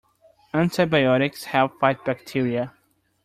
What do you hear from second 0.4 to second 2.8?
Antibiotics help fight bacteria.